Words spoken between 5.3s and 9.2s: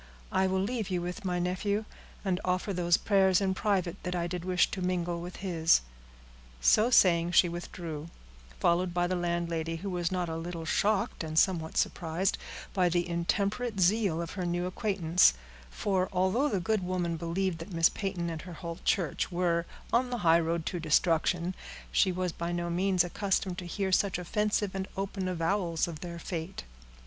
his." So saying, she withdrew, followed by the